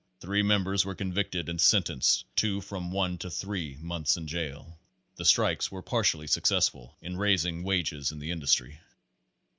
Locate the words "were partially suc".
5.71-6.45